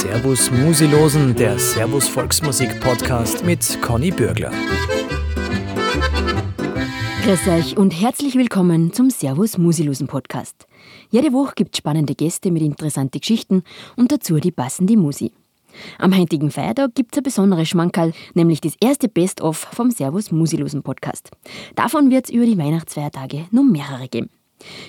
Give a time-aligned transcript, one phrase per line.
[0.00, 4.50] Servus Musilosen, der Servus Volksmusik Podcast mit Conny Bürgler.
[7.22, 10.66] Grüß euch und herzlich willkommen zum Servus Musilosen Podcast.
[11.10, 13.62] Jede Woche gibt spannende Gäste mit interessanten Geschichten
[13.94, 15.32] und dazu die passende Musi.
[15.98, 20.82] Am heutigen Feiertag gibt es ein besonderes Schmankerl, nämlich das erste Best-of vom Servus Musilosen
[20.82, 21.30] Podcast.
[21.74, 24.30] Davon wird es über die Weihnachtsfeiertage noch mehrere geben.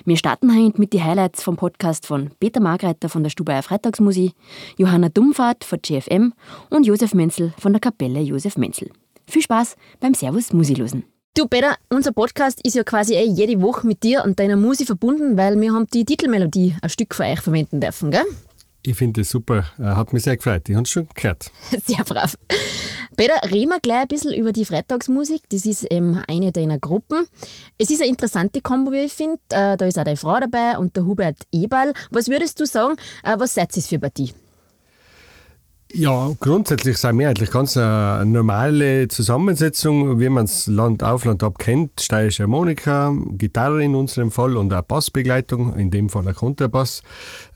[0.05, 4.34] Wir starten heute mit den Highlights vom Podcast von Peter Margreiter von der Stubaier Freitagsmusik,
[4.77, 6.34] Johanna Dummfahrt von GFM
[6.70, 8.91] und Josef Menzel von der Kapelle Josef Menzel.
[9.27, 11.03] Viel Spaß beim Servus Musilosen.
[11.34, 14.88] Du Peter, unser Podcast ist ja quasi eh jede Woche mit dir und deiner Musik
[14.88, 18.25] verbunden, weil wir haben die Titelmelodie ein Stück für euch verwenden dürfen, gell?
[18.84, 19.66] Ich finde das super.
[19.77, 20.67] Äh, hat mich sehr gefreut.
[20.67, 21.52] Ich habe es schon gehört.
[21.85, 22.35] Sehr brav.
[23.16, 25.41] Peter, reden wir gleich ein bisschen über die Freitagsmusik.
[25.49, 27.27] Das ist eben eine deiner Gruppen.
[27.77, 29.39] Es ist eine interessante Kombo, wie ich finde.
[29.49, 31.94] Äh, da ist auch deine Frau dabei und der Hubert Eberl.
[32.09, 34.33] Was würdest du sagen, äh, was seid ihr für Partie?
[35.94, 41.44] Ja, grundsätzlich sind wir eigentlich ganz eine normale Zusammensetzung, wie man es Land auf Land
[41.44, 42.00] ab kennt.
[42.00, 47.02] Steirische Harmonika, Gitarre in unserem Fall und auch Bassbegleitung, in dem Fall ein Kontrabass.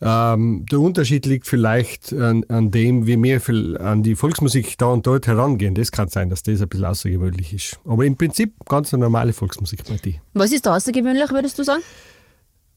[0.02, 5.08] Ähm, der Unterschied liegt vielleicht an, an, dem, wie wir an die Volksmusik da und
[5.08, 5.74] dort herangehen.
[5.76, 7.80] Das kann sein, dass das ein bisschen außergewöhnlich ist.
[7.86, 10.20] Aber im Prinzip ganz eine normale Volksmusikpartie.
[10.34, 11.82] Was ist da außergewöhnlich, würdest du sagen?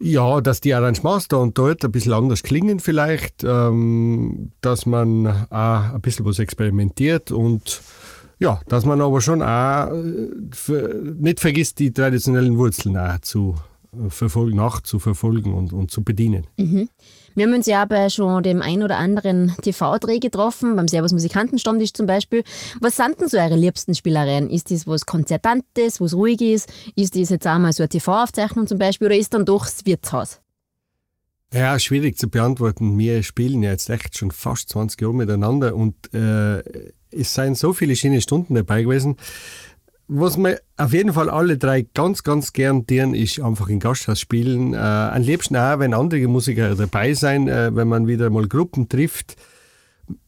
[0.01, 5.27] Ja, dass die Arrangements da und dort ein bisschen anders klingen vielleicht, ähm, dass man
[5.27, 7.81] auch ein bisschen was experimentiert und
[8.39, 13.57] ja, dass man aber schon auch äh, nicht vergisst, die traditionellen Wurzeln auch zu
[14.09, 16.47] verfolgen, nachzuverfolgen und, und zu bedienen.
[16.57, 16.89] Mhm.
[17.39, 21.93] Wir haben uns ja bei schon dem ein oder anderen TV-Dreh getroffen, beim Servus Musikantenstammtisch
[21.93, 22.43] zum Beispiel.
[22.81, 24.51] Was sind denn so eure liebsten Spielereien?
[24.51, 26.69] Ist das was Konzertantes, was ruhig ist?
[26.97, 30.41] Ist das jetzt einmal so eine TV-Aufzeichnung zum Beispiel oder ist dann doch das Wirtshaus?
[31.55, 32.99] Ja, schwierig zu beantworten.
[32.99, 36.59] Wir spielen ja jetzt echt schon fast 20 Jahre miteinander und äh,
[37.13, 39.17] es seien so viele schöne Stunden dabei gewesen
[40.09, 44.19] was wir auf jeden Fall alle drei ganz, ganz gern tun, ist einfach im Gasthaus
[44.19, 44.73] spielen.
[44.73, 48.89] Äh, am liebsten auch, wenn andere Musiker dabei sein, äh, wenn man wieder mal Gruppen
[48.89, 49.37] trifft.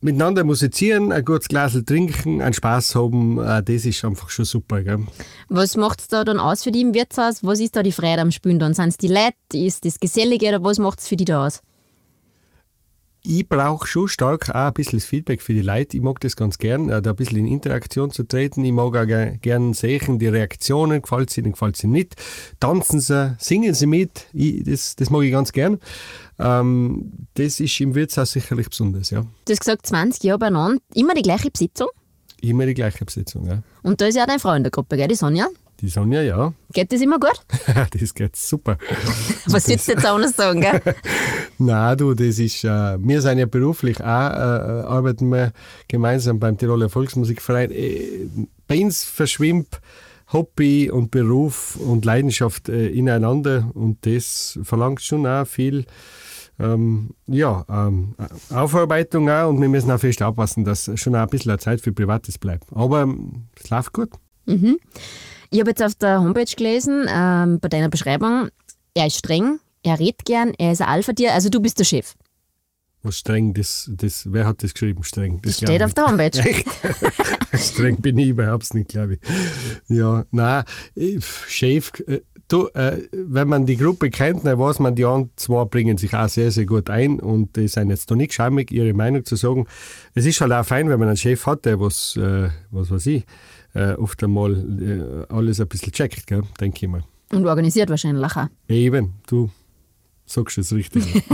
[0.03, 4.83] Miteinander musizieren, ein gutes Glas trinken, einen Spaß haben, äh, das ist einfach schon super.
[4.83, 5.07] Gell?
[5.49, 7.43] Was macht es da dann aus für die im Wirtshaus?
[7.43, 8.75] Was ist da die Freude am Spielen dann?
[8.75, 9.35] Sind es die Leute?
[9.55, 11.63] Ist das Gesellige oder was macht es für die da aus?
[13.23, 15.97] Ich brauche schon stark auch ein bisschen das Feedback für die Leute.
[15.97, 18.65] Ich mag das ganz gern, äh, da ein bisschen in Interaktion zu treten.
[18.65, 22.17] Ich mag auch gern sehen, die Reaktionen, gefällt sie ihnen, gefällt sie nicht.
[22.61, 25.79] Tanzen sie, singen sie mit, ich, das, das mag ich ganz gern.
[26.39, 29.27] Ähm, das ist im Wirtshaus sicherlich besonders, ja.
[29.45, 31.89] Du hast gesagt, 20 Jahre beieinander, immer die gleiche Besitzung?
[32.41, 33.63] Immer die gleiche Besitzung, ja.
[33.83, 35.49] Und da ist ja auch deine Frau in der Gruppe, gell, die Sonja?
[35.81, 36.53] Die Sonja, ja.
[36.73, 37.41] Geht das immer gut?
[38.01, 38.77] das geht super.
[39.47, 40.81] Was würdest du jetzt anders sagen, gell?
[41.59, 45.53] Nein, du, das ist, äh, wir sind ja beruflich auch, äh, arbeiten wir
[45.89, 47.71] gemeinsam beim Tiroler Volksmusikverein.
[47.71, 48.29] Äh,
[48.67, 49.81] bei uns verschwimmt
[50.33, 55.87] Hobby und Beruf und Leidenschaft äh, ineinander und das verlangt schon auch viel
[56.59, 58.15] ähm, ja, ähm,
[58.51, 61.93] Aufarbeitung auch und wir müssen auch fest aufpassen, dass schon auch ein bisschen Zeit für
[61.93, 62.67] Privates bleibt.
[62.73, 64.11] Aber ähm, es läuft gut.
[64.45, 64.79] Mhm.
[65.53, 68.51] Ich habe jetzt auf der Homepage gelesen, ähm, bei deiner Beschreibung,
[68.95, 72.15] er ist streng, er redet gern, er ist ein Alpha-Tier, also du bist der Chef.
[73.03, 75.41] Was streng, das, das, wer hat das geschrieben, streng?
[75.43, 76.39] Das steht auf der Homepage.
[77.55, 79.21] Streng bin ich überhaupt nicht, glaube ich.
[79.89, 80.65] Ja, nein,
[81.49, 85.65] Chef, äh, du, äh, wenn man die Gruppe kennt, dann weiß man, die anderen zwei
[85.65, 88.93] bringen sich auch sehr, sehr gut ein und die sind jetzt noch nicht schamig, ihre
[88.93, 89.67] Meinung zu sagen.
[90.15, 93.07] Es ist halt auch fein, wenn man einen Chef hat, der was, äh, was weiß
[93.07, 93.25] ich,
[93.75, 97.05] äh, oft einmal äh, alles ein bisschen checkt, denke ich mal.
[97.33, 98.49] Und organisiert wahrscheinlich auch.
[98.69, 99.51] Eben, du
[100.27, 101.05] sagst es richtig.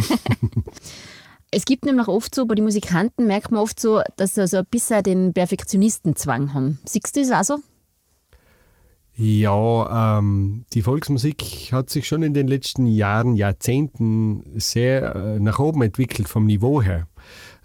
[1.51, 4.59] es gibt nämlich oft so, bei den Musikanten merkt man oft so, dass sie so
[4.59, 6.79] ein bisschen den Perfektionistenzwang haben.
[6.85, 7.63] Siehst du das auch so?
[9.19, 15.59] Ja, ähm, die Volksmusik hat sich schon in den letzten Jahren, Jahrzehnten sehr äh, nach
[15.59, 17.09] oben entwickelt vom Niveau her.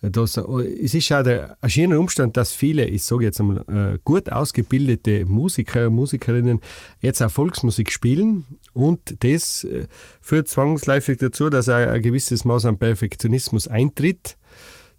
[0.02, 4.32] Das, es ist auch der, schöner Umstand, dass viele, ich sage jetzt einmal, äh, gut
[4.32, 6.60] ausgebildete Musiker und Musikerinnen
[7.02, 9.86] jetzt auch Volksmusik spielen und das äh,
[10.20, 14.38] führt zwangsläufig dazu, dass ein, ein gewisses Maß an Perfektionismus eintritt.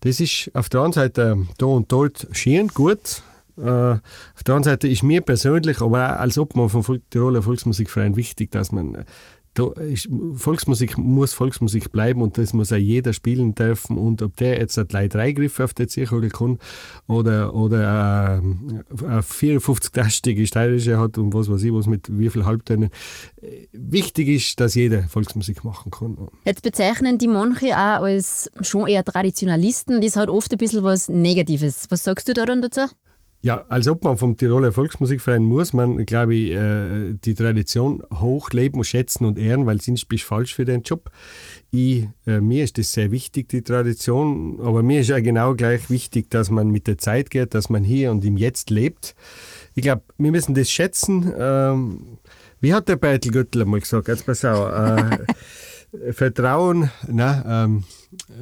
[0.00, 3.22] Das ist auf der einen Seite da und dort schön, gut.
[3.56, 8.14] Äh, auf der anderen Seite ist mir persönlich, aber auch als Obmann vom Tiroler Volksmusikverein
[8.14, 9.04] wichtig, dass man
[9.54, 13.98] da ist, Volksmusik muss Volksmusik bleiben und das muss auch jeder spielen dürfen.
[13.98, 16.58] Und ob der jetzt drei Dreigriffe auf der Zirkel kann
[17.06, 22.46] oder, oder äh, eine 54-tastige steirische hat und was weiß ich, was mit wie viel
[22.46, 22.90] Halbtönen.
[23.72, 26.16] Wichtig ist, dass jeder Volksmusik machen kann.
[26.44, 30.00] Jetzt bezeichnen die manche auch als schon eher Traditionalisten.
[30.00, 31.86] Das hat oft ein bisschen was Negatives.
[31.90, 32.86] Was sagst du daran dazu?
[33.44, 39.24] Ja, als Obmann vom Tiroler Volksmusikverein muss man, glaube ich, äh, die Tradition hochleben schätzen
[39.24, 41.10] und ehren, weil sonst bist du falsch für den Job.
[41.72, 45.90] Ich, äh, mir ist das sehr wichtig, die Tradition, aber mir ist ja genau gleich
[45.90, 49.16] wichtig, dass man mit der Zeit geht, dass man hier und im Jetzt lebt.
[49.74, 51.32] Ich glaube, wir müssen das schätzen.
[51.36, 52.18] Ähm,
[52.60, 54.06] wie hat der Beitel Göttler mal gesagt?
[54.06, 54.70] Jetzt pass auf.
[54.72, 55.18] Äh,
[56.12, 57.82] Vertrauen, na, ähm,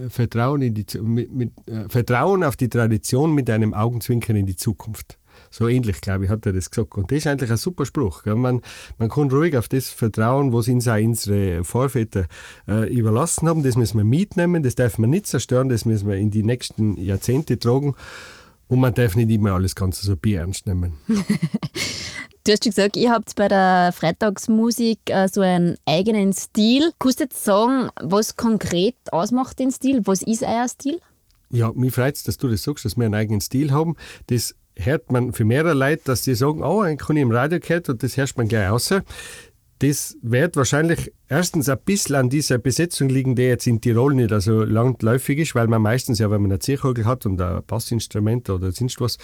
[0.08, 4.56] Vertrauen, in die, mit, mit, äh, Vertrauen auf die Tradition mit einem Augenzwinkern in die
[4.56, 5.18] Zukunft.
[5.50, 6.94] So ähnlich, glaube ich, hat er das gesagt.
[6.96, 8.24] Und das ist eigentlich ein super Spruch.
[8.26, 8.60] Man,
[8.98, 12.26] man kann ruhig auf das vertrauen, was uns auch unsere Vorväter
[12.68, 13.62] äh, überlassen haben.
[13.62, 16.96] Das müssen wir mitnehmen, das darf man nicht zerstören, das müssen wir in die nächsten
[16.96, 17.94] Jahrzehnte tragen.
[18.70, 20.94] Und man darf nicht immer alles ganz so ernst nehmen.
[22.44, 26.90] Du hast schon gesagt, ihr habt bei der Freitagsmusik äh, so einen eigenen Stil.
[26.98, 30.00] Kannst du jetzt sagen, was konkret ausmacht den Stil?
[30.06, 31.00] Was ist euer Stil?
[31.50, 33.94] Ja, mich freut es, dass du das sagst, dass wir einen eigenen Stil haben.
[34.28, 37.60] Das hört man für mehrere Leute, dass die sagen, oh, einen kann ich im Radio
[37.60, 38.94] gehört und das hört man gleich aus.
[39.80, 44.30] Das wird wahrscheinlich erstens ein bisschen an dieser Besetzung liegen, die jetzt in Tirol nicht
[44.42, 48.50] so langläufig ist, weil man meistens ja, wenn man eine Zierkugel hat und ein Bassinstrument
[48.50, 49.16] oder sonst was,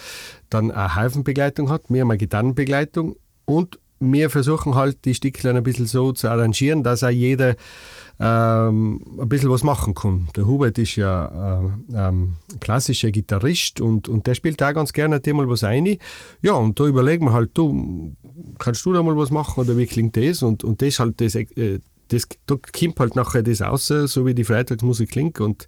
[0.49, 1.89] dann eine Haifenbegleitung hat.
[1.89, 7.03] Haben eine Gitarrenbegleitung und wir versuchen halt die Stückchen ein bisschen so zu arrangieren, dass
[7.03, 7.55] auch jeder
[8.19, 10.27] ähm, ein bisschen was machen kann.
[10.35, 15.21] Der Hubert ist ja äh, ähm, klassischer Gitarrist und, und der spielt da ganz gerne
[15.33, 15.97] mal was ein.
[16.41, 18.15] Ja, und da überlegen wir halt, du,
[18.57, 20.43] kannst du da mal was machen oder wie klingt das?
[20.43, 24.33] Und, und das halt das, äh, das, da kommt halt nachher das raus, so wie
[24.33, 25.39] die Freitagsmusik klingt.
[25.39, 25.67] Und,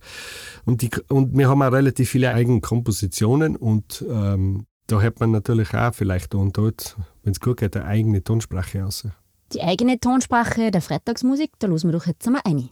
[0.65, 5.31] und, die, und wir haben auch relativ viele eigene Kompositionen und ähm, da hat man
[5.31, 9.05] natürlich auch vielleicht und dort, wenn es gut geht, eine eigene Tonsprache aus
[9.53, 12.69] die eigene Tonsprache der Freitagsmusik, da losen wir doch jetzt einmal ein.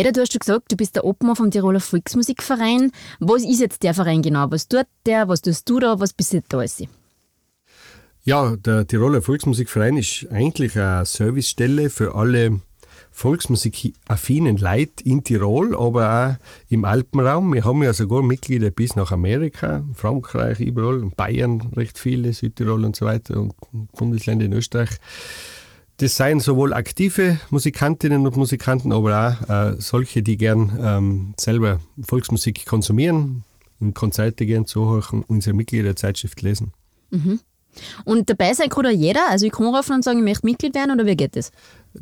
[0.00, 2.90] Peter, du hast schon gesagt, du bist der Obmann vom Tiroler Volksmusikverein.
[3.18, 4.50] Was ist jetzt der Verein genau?
[4.50, 5.28] Was tut der?
[5.28, 6.00] Was tust du da?
[6.00, 6.82] Was bist du da alles?
[8.24, 12.60] Ja, der Tiroler Volksmusikverein ist eigentlich eine Servicestelle für alle
[13.10, 17.52] Volksmusik-affinen Leute in Tirol, aber auch im Alpenraum.
[17.52, 22.96] Wir haben ja sogar Mitglieder bis nach Amerika, Frankreich, überall, Bayern recht viele, Südtirol und
[22.96, 23.52] so weiter und
[23.98, 24.96] Bundesländer in Österreich.
[26.00, 31.78] Das seien sowohl aktive Musikantinnen und Musikanten, aber auch äh, solche, die gern ähm, selber
[32.00, 33.44] Volksmusik konsumieren,
[33.80, 36.72] in Konzerte gehen, zuhören, unsere Mitgliederzeitschrift lesen.
[37.10, 37.40] Mhm.
[38.06, 39.28] Und dabei sein kann da jeder?
[39.28, 41.52] Also ich kann rufen und sagen, ich möchte Mitglied werden oder wie geht das?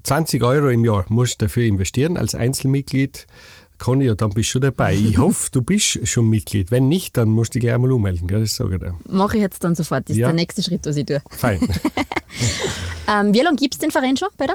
[0.05, 3.27] 20 Euro im Jahr musst du dafür investieren als Einzelmitglied.
[3.79, 4.95] Conny, ja, dann bist du dabei.
[4.95, 6.71] Ich hoffe, du bist schon Mitglied.
[6.71, 8.29] Wenn nicht, dann musst du dich gleich einmal ummelden.
[8.29, 8.43] Gell?
[8.43, 8.95] Das sage ich dir.
[9.09, 10.05] Mache ich jetzt dann sofort.
[10.09, 10.29] Das ist ja.
[10.29, 11.21] der nächste Schritt, was ich tue.
[11.31, 11.59] Fein.
[13.09, 14.55] Ähm, wie lange gibt es den Verein schon, Peter?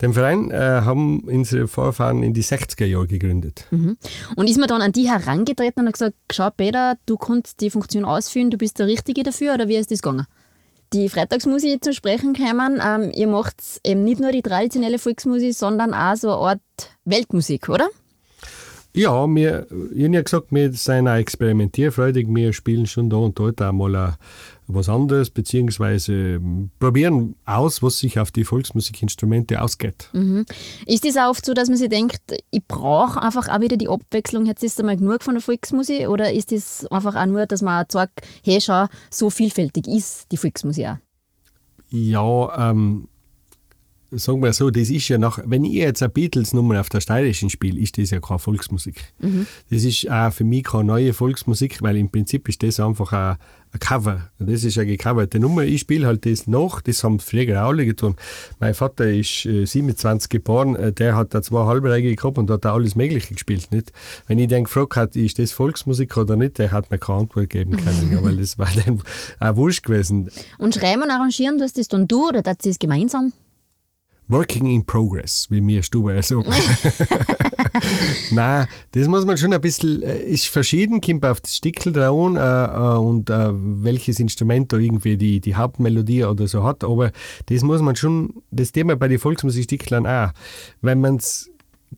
[0.00, 3.66] Den Verein äh, haben unsere Vorfahren in die 60er Jahre gegründet.
[3.70, 3.98] Mhm.
[4.36, 7.68] Und ist man dann an die herangetreten und hat gesagt, schau Peter, du kannst die
[7.68, 10.26] Funktion ausführen, du bist der Richtige dafür oder wie ist das gegangen?
[10.94, 15.94] Die Freitagsmusik zu sprechen kommen, ähm, ihr macht eben nicht nur die traditionelle Volksmusik, sondern
[15.94, 16.60] auch so eine Art
[17.04, 17.88] Weltmusik, oder?
[18.92, 22.26] Ja, wir, ich habe ja gesagt, wir sind auch experimentierfreudig.
[22.28, 24.16] Wir spielen schon da und dort auch mal
[24.74, 30.08] was anderes, beziehungsweise ähm, probieren aus, was sich auf die Volksmusikinstrumente ausgeht.
[30.12, 30.46] Mhm.
[30.86, 33.88] Ist es auch oft so, dass man sich denkt, ich brauche einfach auch wieder die
[33.88, 37.62] Abwechslung, jetzt ist einmal genug von der Volksmusik, oder ist es einfach auch nur, dass
[37.62, 40.96] man auch sagt, hey, schau, so vielfältig ist die Volksmusik auch?
[41.90, 43.08] Ja, ähm,
[44.12, 47.50] sagen wir so, das ist ja nach, wenn ich jetzt eine Beatles-Nummer auf der Steirischen
[47.50, 49.12] spiele, ist das ja keine Volksmusik.
[49.20, 49.46] Mhm.
[49.70, 53.36] Das ist auch für mich keine neue Volksmusik, weil im Prinzip ist das einfach ein,
[53.72, 54.30] ein Cover.
[54.38, 55.62] Das ist eine gecoverte Nummer.
[55.62, 58.16] Ich spiele halt das nach, das haben früher auch alle getan.
[58.58, 62.64] Mein Vater ist äh, 27 geboren, äh, der hat da zwei Halbreige gehabt und hat
[62.64, 63.70] da alles Mögliche gespielt.
[63.70, 63.92] Nicht?
[64.26, 67.50] Wenn ich den gefragt hat, ist das Volksmusik oder nicht, der hat mir keine Antwort
[67.50, 69.02] geben können, weil das war dann
[69.38, 70.30] auch wurscht gewesen.
[70.58, 73.32] Und schreiben und arrangieren, du hast das dann du oder das ist gemeinsam?
[74.30, 76.44] Working in Progress, wie mir Stuber sagen.
[78.30, 82.36] Nein, das muss man schon ein bisschen, äh, ist verschieden, kommt auf das Stickel drauf
[82.36, 87.12] äh, äh, und äh, welches Instrument da irgendwie die, die Hauptmelodie oder so hat, aber
[87.46, 90.30] das muss man schon, das Thema bei den Volksmusiksticklern auch.
[90.80, 91.50] Wenn man es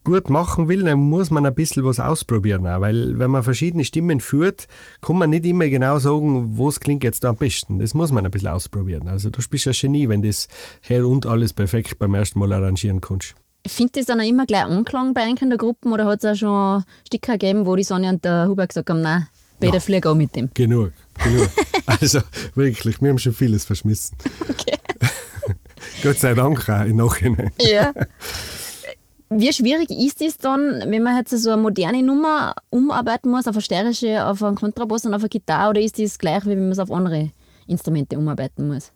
[0.05, 2.67] gut machen will, dann muss man ein bisschen was ausprobieren.
[2.67, 4.67] Auch, weil wenn man verschiedene Stimmen führt,
[5.01, 7.79] kann man nicht immer genau sagen, was klingt jetzt am besten.
[7.79, 9.09] Das muss man ein bisschen ausprobieren.
[9.09, 10.49] Also du bist ein Genie, wenn das
[10.81, 13.35] her und alles perfekt beim ersten Mal arrangieren kannst.
[13.67, 16.35] Findet das dann auch immer gleich Anklang bei einer der Gruppen oder hat es auch
[16.35, 19.29] schon Sticker gegeben, wo die Sonja und der Hubert gesagt haben, nein,
[19.61, 20.51] Peter ja, flieg auch mit dem?
[20.53, 21.49] Genug, genug.
[21.87, 22.21] also
[22.57, 24.17] wirklich, wir haben schon vieles verschmissen.
[24.49, 24.77] Okay.
[26.03, 27.53] Gott sei Dank auch im Nachhinein.
[27.61, 27.93] Ja.
[29.35, 33.55] Wie schwierig ist es dann, wenn man jetzt so eine moderne Nummer umarbeiten muss, auf
[33.55, 36.65] eine steirische, auf einen Kontrabass und auf eine Gitarre, oder ist das gleich, wie wenn
[36.65, 37.31] man es auf andere
[37.67, 38.93] Instrumente umarbeiten muss?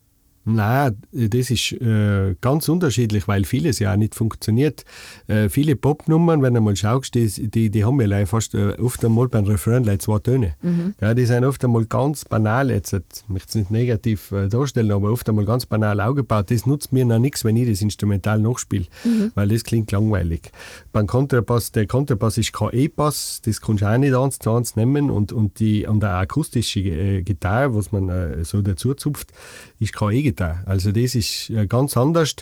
[0.48, 4.84] Nein, das ist äh, ganz unterschiedlich, weil vieles ja auch nicht funktioniert.
[5.26, 9.04] Äh, viele Popnummern, wenn du mal schaust, die, die, die haben ja fast äh, oft
[9.04, 10.54] einmal beim Refrain zwei Töne.
[10.62, 10.94] Mhm.
[11.00, 14.92] Ja, die sind oft einmal ganz banal, jetzt ich möchte es nicht negativ äh, darstellen,
[14.92, 16.48] aber oft einmal ganz banal aufgebaut.
[16.52, 19.32] Das nutzt mir noch nichts, wenn ich das instrumental nachspiele, mhm.
[19.34, 20.52] weil das klingt langweilig.
[20.92, 24.76] Beim Kontrabass, der Kontrabass ist kein E-Bass, das kannst du auch nicht eins zu eins
[24.76, 29.32] nehmen und, und, die, und eine akustische äh, Gitarre, was man äh, so dazu zupft,
[29.80, 30.35] ist kein E-Gitarre.
[30.40, 32.36] Also das ist äh, ganz anders.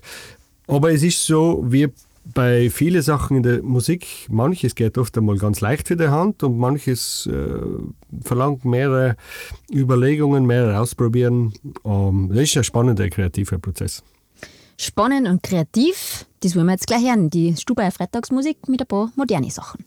[0.67, 1.89] Aber es ist so, wie
[2.33, 6.43] bei vielen Sachen in der Musik, manches geht oft einmal ganz leicht für die Hand
[6.43, 9.17] und manches äh, verlangt mehrere
[9.71, 11.53] Überlegungen, mehrere Ausprobieren.
[11.83, 14.03] Um, das ist ein spannender kreativer Prozess.
[14.79, 17.31] Spannend und kreativ, das wollen wir jetzt gleich hören.
[17.31, 19.85] Die Stubaier Freitagsmusik mit ein paar moderne Sachen.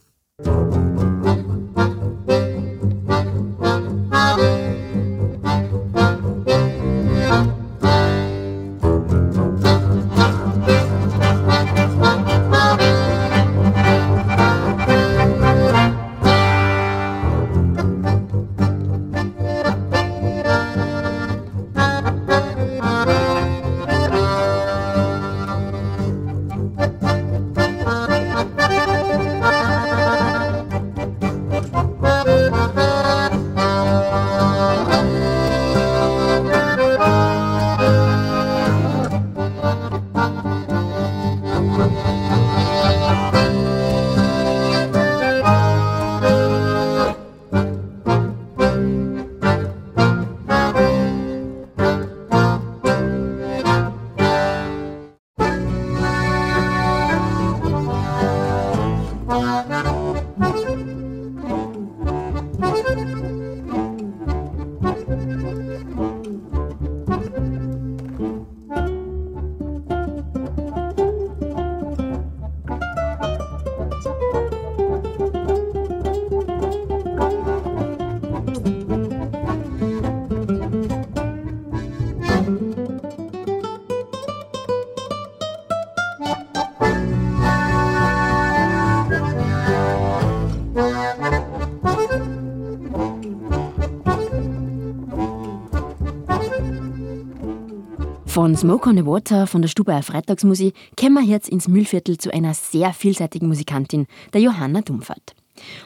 [98.38, 102.32] Von Smoke on the Water von der Stube Freitagsmusik kommen wir jetzt ins Mühlviertel zu
[102.32, 105.34] einer sehr vielseitigen Musikantin, der Johanna Dumfert.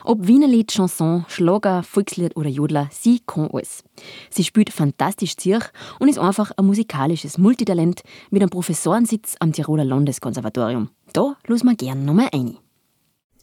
[0.03, 3.85] Ob Wienerlied, Chanson, Schlager, Volkslied oder Jodler, sie kann alles.
[4.29, 5.63] Sie spielt fantastisch Zirch
[6.01, 10.89] und ist einfach ein musikalisches Multitalent mit einem Professorensitz am Tiroler Landeskonservatorium.
[11.13, 12.57] Da los wir gern nochmal ein.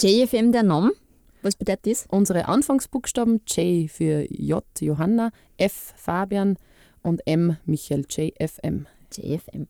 [0.03, 0.93] JFM der Name,
[1.41, 2.07] was bedeutet das?
[2.11, 6.59] Unsere Anfangsbuchstaben J für J Johanna, F Fabian
[7.03, 8.87] und M Michael JFM.
[9.17, 9.67] JFM.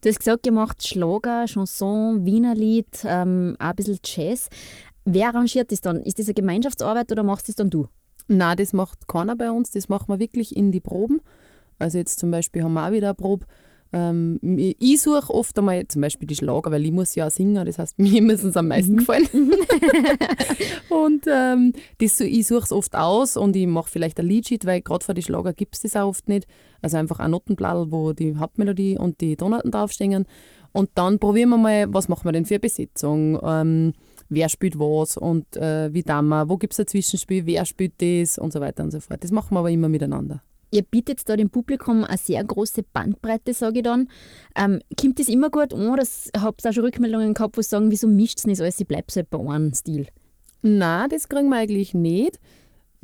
[0.00, 4.48] Du hast gesagt, ihr macht Schlager, Chanson, Wienerlied, ähm, auch ein bisschen Jazz.
[5.04, 6.02] Wer arrangiert das dann?
[6.02, 7.88] Ist das eine Gemeinschaftsarbeit oder machst das dann du?
[8.28, 9.70] Na, das macht keiner bei uns.
[9.70, 11.20] Das machen wir wirklich in die Proben.
[11.78, 13.46] Also jetzt zum Beispiel haben wir auch wieder eine Probe.
[13.94, 17.66] Ähm, ich suche oft einmal zum Beispiel die Schlager, weil ich muss ja auch singen,
[17.66, 18.98] das heißt, mir müssen es am meisten mhm.
[18.98, 19.28] gefallen.
[20.88, 24.80] und ähm, das, ich suche es oft aus und ich mache vielleicht ein Liedsheet, weil
[24.80, 26.46] gerade für die Schlager gibt es das auch oft nicht.
[26.82, 30.26] Also einfach ein Notenblatt, wo die Hauptmelodie und die Tonarten draufstehen.
[30.72, 33.38] Und dann probieren wir mal, was machen wir denn für eine Besetzung.
[33.42, 33.92] Ähm,
[34.28, 38.00] wer spielt was und äh, wie dann wir, wo gibt es ein Zwischenspiel, wer spielt
[38.00, 39.22] das und so weiter und so fort.
[39.22, 40.42] Das machen wir aber immer miteinander.
[40.74, 44.08] Ihr bietet da dem Publikum eine sehr große Bandbreite, sage ich dann.
[44.56, 46.04] Ähm, kommt das immer gut an oder
[46.38, 49.12] habt ihr auch schon Rückmeldungen gehabt, wo sagen, wieso mischt es nicht alles, ich bleibe
[49.12, 50.06] so bei einem Stil?
[50.62, 52.38] Nein, das kriegen wir eigentlich nicht.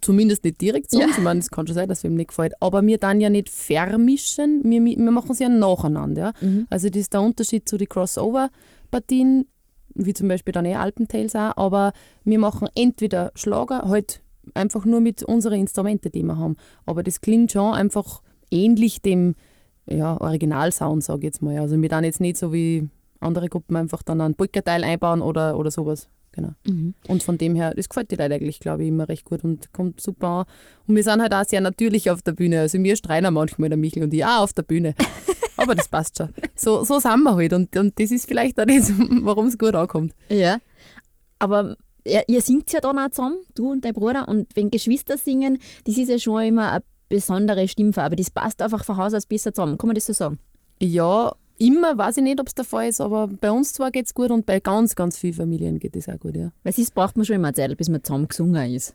[0.01, 1.01] Zumindest nicht direkt so.
[1.01, 1.07] Ja.
[1.11, 2.53] Ich meine, es kann schon sein, dass es ihm nicht gefällt.
[2.61, 6.23] Aber wir dann ja nicht vermischen, wir, wir machen es ja nacheinander.
[6.23, 6.33] Ja?
[6.41, 6.67] Mhm.
[6.71, 9.47] Also das ist der Unterschied zu den Crossover-Partien
[9.99, 11.93] wie zum Beispiel dann eh Alpentales auch, aber
[12.25, 14.23] wir machen entweder Schlager, halt
[14.55, 16.57] einfach nur mit unseren Instrumenten, die wir haben.
[16.87, 19.35] Aber das klingt schon einfach ähnlich dem
[19.87, 21.59] ja, Originalsound, sage ich jetzt mal.
[21.59, 22.89] Also wir dann jetzt nicht so wie
[23.21, 26.09] andere Gruppen einfach dann einen Polka-Teil einbauen oder, oder sowas.
[26.39, 26.55] Genau.
[26.69, 26.95] Mhm.
[27.09, 29.73] Und von dem her, das gefällt die Leute eigentlich, glaube ich, immer recht gut und
[29.73, 30.45] kommt super an.
[30.87, 32.61] Und wir sind halt auch sehr natürlich auf der Bühne.
[32.61, 34.95] Also wir streiten manchmal, der Michel und ich, auch auf der Bühne.
[35.57, 36.29] Aber das passt schon.
[36.55, 37.53] So, so sind wir halt.
[37.53, 38.93] Und, und das ist vielleicht auch das,
[39.23, 40.15] warum es gut ankommt.
[40.29, 40.59] Ja.
[41.41, 44.29] Aber ihr, ihr singt ja dann auch zusammen, du und dein Bruder.
[44.29, 48.15] Und wenn Geschwister singen, das ist ja schon immer eine besondere Stimmfarbe.
[48.15, 49.77] Das passt einfach von Haus aus besser zusammen.
[49.77, 50.39] Kann man das so sagen?
[50.81, 54.07] Ja, immer weiß ich nicht, ob es der Fall ist, aber bei uns zwar geht
[54.07, 56.53] es gut und bei ganz, ganz vielen Familien geht es auch gut, ja.
[56.63, 58.95] Weil sonst braucht man schon immer Zeit, bis man zusammen gesungen ist.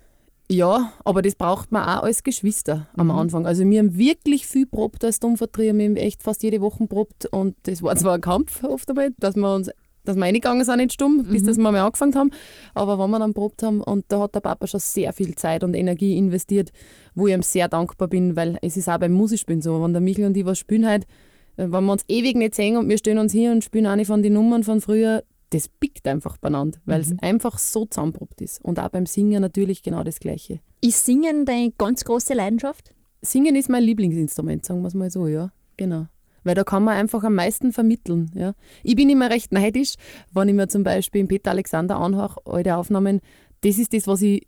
[0.50, 3.12] Ja, aber das braucht man auch als Geschwister am mhm.
[3.12, 3.46] Anfang.
[3.46, 5.76] Also wir haben wirklich viel probt als Dummvertrieb.
[5.76, 9.10] Wir haben echt fast jede Woche probt und das war zwar ein Kampf oft dabei,
[9.20, 9.70] dass wir uns
[10.06, 11.32] dass wir reingegangen sind, nicht stumm, mhm.
[11.32, 12.32] bis dass wir mal angefangen haben.
[12.74, 15.64] Aber wenn wir dann probt haben, und da hat der Papa schon sehr viel Zeit
[15.64, 16.74] und Energie investiert,
[17.16, 20.02] wo ich ihm sehr dankbar bin, weil es ist auch beim Musikspielen so, wenn der
[20.02, 21.08] Michael und ich was spielen halt, äh,
[21.56, 24.24] wenn wir uns ewig nicht sehen und wir stehen uns hier und spielen eine von
[24.24, 27.20] den Nummern von früher, das pickt einfach beieinander, weil es mhm.
[27.22, 28.64] einfach so zusammenprobt ist.
[28.64, 30.60] Und auch beim Singen natürlich genau das Gleiche.
[30.82, 32.94] Ist Singen deine ganz große Leidenschaft?
[33.22, 35.52] Singen ist mein Lieblingsinstrument, sagen wir es mal so, ja.
[35.78, 36.08] Genau.
[36.44, 38.32] Weil da kann man einfach am meisten vermitteln.
[38.36, 38.54] Ja.
[38.84, 39.96] Ich bin immer recht neidisch,
[40.34, 43.22] wenn ich mir zum Beispiel in Peter Alexander anhöre, alte Aufnahmen,
[43.62, 44.46] das ist das, was ich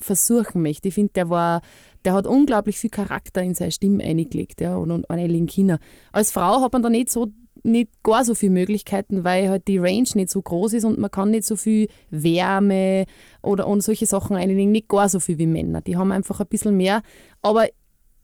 [0.00, 0.88] versuchen möchte.
[0.88, 1.62] Ich finde, der war,
[2.04, 5.78] der hat unglaublich viel Charakter in seine Stimme eingelegt, ja, und, und eine China.
[6.12, 7.28] Als Frau hat man da nicht so
[7.64, 11.10] nicht gar so viele Möglichkeiten, weil halt die Range nicht so groß ist und man
[11.10, 13.04] kann nicht so viel Wärme
[13.42, 15.80] oder und solche Sachen einlegen, nicht gar so viel wie Männer.
[15.80, 17.02] Die haben einfach ein bisschen mehr,
[17.42, 17.66] aber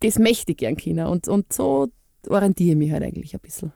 [0.01, 1.89] das möchte ich gern Kinder und, und so
[2.29, 3.73] orientiere ich mich halt eigentlich ein bisschen.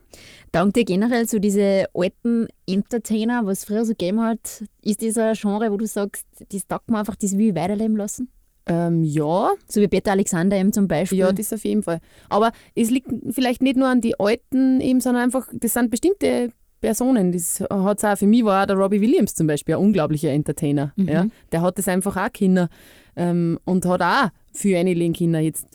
[0.51, 5.17] Dank dir generell so diese alten Entertainer, was es früher so gegeben hat, ist das
[5.17, 8.29] ein Genre, wo du sagst, das taugt man einfach, das will ich weiterleben lassen?
[8.65, 9.51] Ähm, ja.
[9.67, 11.17] So wie Peter Alexander eben zum Beispiel.
[11.17, 11.99] Ja, das auf jeden Fall.
[12.29, 16.51] Aber es liegt vielleicht nicht nur an die Alten eben, sondern einfach, das sind bestimmte
[16.79, 17.31] Personen.
[17.31, 20.93] Das hat's auch für mich war auch der Robbie Williams zum Beispiel ein unglaublicher Entertainer.
[20.95, 21.07] Mhm.
[21.07, 21.25] Ja.
[21.51, 22.69] Der hat das einfach auch Kinder
[23.15, 25.67] ähm, und hat auch für einige Kinder jetzt.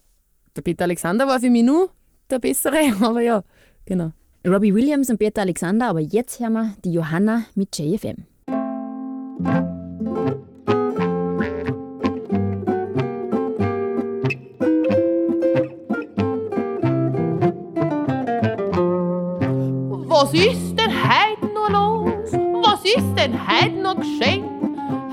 [0.57, 1.91] Der Peter Alexander war für mich nur
[2.35, 3.43] der bessere, aber ja,
[3.87, 4.13] genau.
[4.47, 8.27] Robbie Williams und Peter Alexander, aber jetzt hören wir die Johanna mit JFM.
[20.07, 22.33] Was ist denn heute nur los?
[22.65, 24.45] Was ist denn heute noch geschehen?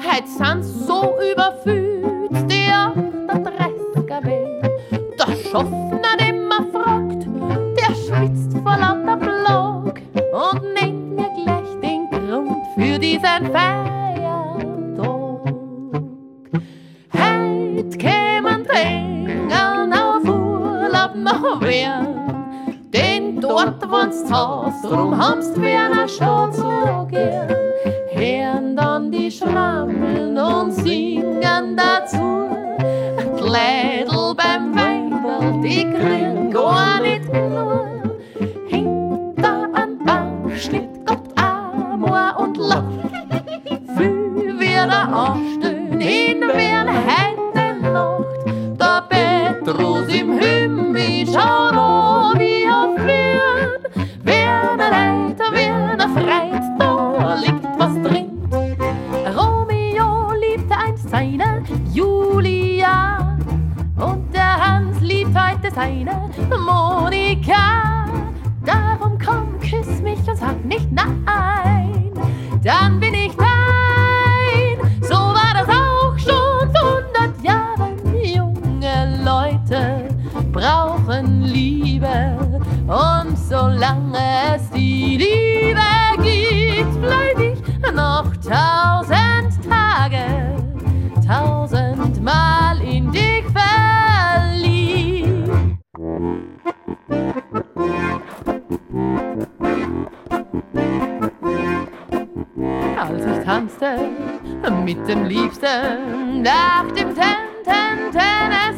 [0.04, 2.70] Heute sind so überfüllt die
[3.30, 4.72] 38er Welt.
[5.18, 5.91] Der Schaffner,
[8.64, 14.22] vor lauter Blag und nennt mir gleich den Grund für diesen Feiertag.
[17.14, 22.22] Heute kämen Tränen auf Urlaub noch wer
[23.42, 27.56] dort wohnst hast, drum hamst wer Stadt so gern.
[28.12, 32.50] Hören dann die Schrammeln und singen dazu.
[33.18, 36.91] Ein Kleidl beim Weibel, die kriegen gar
[79.72, 80.08] Leute
[80.52, 82.38] brauchen Liebe
[82.88, 84.18] und solange
[84.54, 85.80] es die Liebe
[86.22, 87.62] gibt, bleib ich
[87.94, 90.26] noch tausend Tage,
[91.26, 95.50] tausendmal in dich verliebt.
[102.98, 104.10] Als ich tanzte
[104.84, 108.71] mit dem Liebsten nach dem Ten Ten Tennessee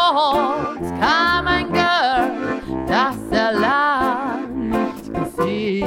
[0.00, 5.86] Waltz kam ein Girl, das er lang nicht gesehen.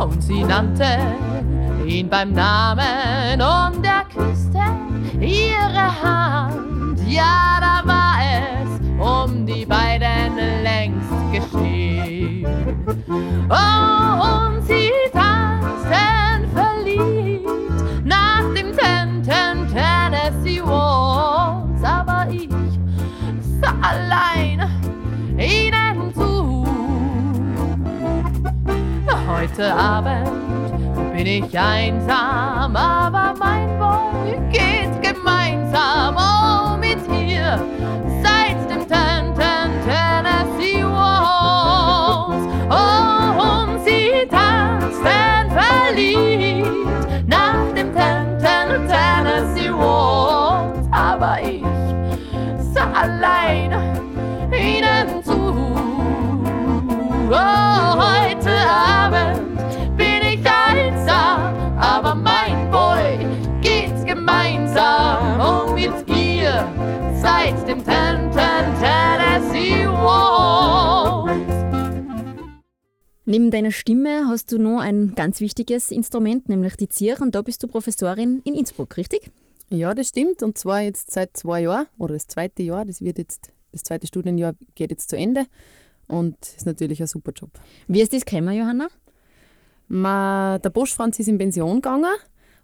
[0.00, 0.98] Und sie nannte
[1.86, 4.62] ihn beim Namen und er küsste
[5.20, 7.00] ihre Hand.
[7.06, 12.46] Ja, da war es um die beiden längst geschehen.
[13.50, 14.51] Oh,
[29.62, 36.16] Heute Abend bin ich einsam, aber mein Boy geht gemeinsam.
[36.16, 37.64] Oh, mit ihr
[38.24, 38.41] seit
[73.24, 77.20] Neben deiner Stimme hast du noch ein ganz wichtiges Instrument, nämlich die Zier.
[77.20, 79.30] Und da bist du Professorin in Innsbruck, richtig?
[79.70, 80.42] Ja, das stimmt.
[80.42, 82.84] Und zwar jetzt seit zwei Jahren oder das zweite Jahr.
[82.84, 85.46] Das wird jetzt, das zweite Studienjahr geht jetzt zu Ende.
[86.08, 87.50] Und ist natürlich ein super Job.
[87.86, 88.88] Wie ist das gekommen, Johanna?
[89.88, 92.06] Ma, der Bosch Franz ist in Pension gegangen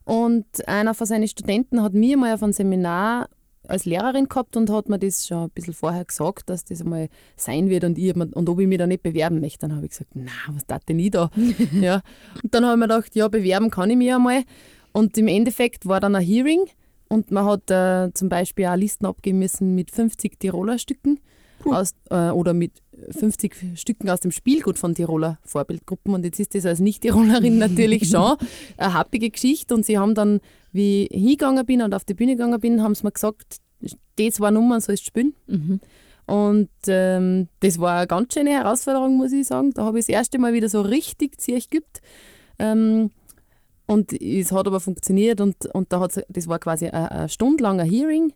[0.05, 3.29] und einer von seinen Studenten hat mir mal auf einem Seminar
[3.69, 7.09] als Lehrerin gehabt und hat mir das schon ein bisschen vorher gesagt, dass das einmal
[7.37, 9.61] sein wird und, ich, und ob ich mich da nicht bewerben möchte.
[9.61, 11.31] Dann habe ich gesagt, na, was tat denn ich da?
[11.81, 12.01] ja.
[12.43, 14.43] Und dann habe ich mir gedacht, ja, bewerben kann ich mich einmal.
[14.93, 16.65] Und im Endeffekt war dann ein Hearing
[17.09, 21.21] und man hat äh, zum Beispiel auch Listen abgeben müssen mit 50 Tiroler Stücken
[21.65, 26.15] aus, äh, oder mit 50 Stücken aus dem Spielgut von Tiroler Vorbildgruppen.
[26.15, 28.37] Und jetzt ist das als Nicht-Tirolerin natürlich schon
[28.77, 29.75] eine happige Geschichte.
[29.75, 30.41] Und sie haben dann,
[30.73, 33.59] wie ich hingegangen bin und auf die Bühne gegangen bin, haben sie mir gesagt,
[34.19, 35.35] die zwei Nummern sollst du spielen.
[36.27, 39.73] Und ähm, das war eine ganz schöne Herausforderung, muss ich sagen.
[39.73, 42.01] Da habe ich das erste Mal wieder so richtig Zirch geübt.
[42.59, 43.11] Ähm,
[43.87, 47.85] und es hat aber funktioniert und, und da hat's, das war quasi ein, ein stundenlanger
[47.85, 48.35] Hearing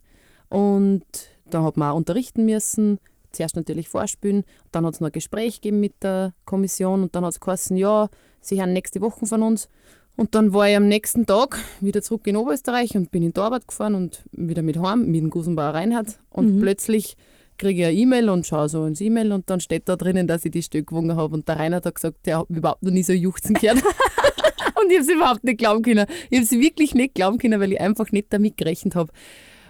[0.49, 1.05] und
[1.51, 2.99] da hat man auch unterrichten müssen.
[3.33, 7.25] Zuerst natürlich vorspielen, dann hat es noch ein Gespräch gegeben mit der Kommission und dann
[7.25, 8.09] hat es geheißen, ja,
[8.41, 9.69] sie hören nächste Woche von uns.
[10.17, 13.67] Und dann war ich am nächsten Tag wieder zurück in Oberösterreich und bin in Arbeit
[13.67, 16.19] gefahren und wieder mit heim, mit dem Gusenbauer Reinhard.
[16.31, 17.17] Und plötzlich
[17.57, 20.45] kriege ich eine E-Mail und schaue so ins E-Mail und dann steht da drinnen, dass
[20.45, 21.35] ich die Stück gewonnen habe.
[21.35, 23.79] Und der Reinhard hat gesagt, der hat mich überhaupt noch nie so juchzen gehört.
[24.81, 26.07] und ich habe es überhaupt nicht glauben können.
[26.29, 29.13] Ich habe es wirklich nicht glauben können, weil ich einfach nicht damit gerechnet habe.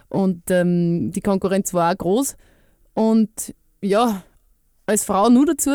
[0.09, 2.35] Und ähm, die Konkurrenz war auch groß.
[2.93, 4.23] Und ja,
[4.85, 5.71] als Frau nur dazu.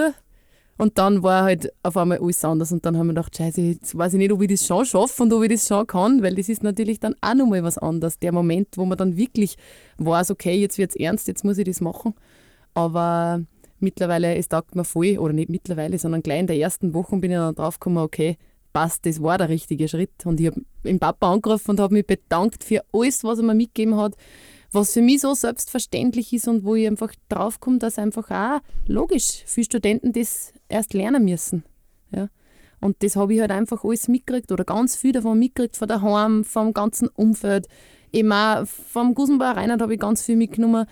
[0.76, 2.70] Und dann war halt auf einmal alles anders.
[2.70, 5.24] Und dann haben wir gedacht, scheiße, jetzt weiß ich nicht, ob ich das schon schaffe
[5.24, 8.20] und ob ich das schon kann, weil das ist natürlich dann auch nochmal was anderes.
[8.20, 9.56] Der Moment, wo man dann wirklich
[9.96, 12.14] weiß, okay, jetzt wird es ernst, jetzt muss ich das machen.
[12.74, 13.42] Aber
[13.80, 17.32] mittlerweile, es taugt mir voll, oder nicht mittlerweile, sondern gleich in der ersten Woche bin
[17.32, 18.36] ich dann drauf gekommen, okay,
[18.72, 20.24] passt, das war der richtige Schritt.
[20.26, 23.54] Und ich habe den Papa angerufen und habe mich bedankt für alles, was er mir
[23.54, 24.14] mitgegeben hat,
[24.70, 29.42] was für mich so selbstverständlich ist und wo ich einfach draufkomme, dass einfach auch logisch
[29.46, 31.64] viele Studenten das erst lernen müssen.
[32.10, 32.28] Ja.
[32.80, 36.44] Und das habe ich halt einfach alles mitgekriegt oder ganz viel davon mitgekriegt, von daheim,
[36.44, 37.66] vom ganzen Umfeld.
[38.12, 40.86] Eben auch vom Gusenbauer Reinhard habe ich ganz viel mitgenommen.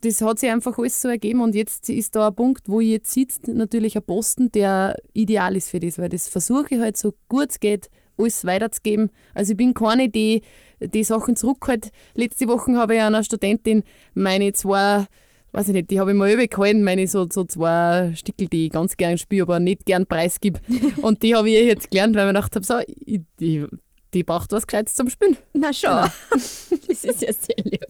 [0.00, 2.88] Das hat sich einfach alles so ergeben und jetzt ist da ein Punkt, wo ich
[2.88, 6.96] jetzt sitze, natürlich ein Posten, der ideal ist für das, weil das versuche ich halt
[6.96, 9.10] so gut es geht, alles weiterzugeben.
[9.34, 10.42] Also ich bin keine, die
[10.80, 11.90] die Sachen zurückhält.
[12.14, 13.82] Letzte Woche habe ich einer Studentin
[14.14, 15.06] meine zwei,
[15.52, 18.72] weiß ich nicht, die habe ich mal übergehalten, meine so, so zwei Stickel, die ich
[18.72, 20.60] ganz gern spiele, aber nicht gern preisgib.
[21.02, 23.66] und die habe ich jetzt gelernt, weil ich mir gedacht habe, so, ich, die,
[24.14, 25.36] die braucht was Gescheites zum Spielen.
[25.52, 25.90] Na schon.
[26.30, 27.86] das ist ja sehr lieb.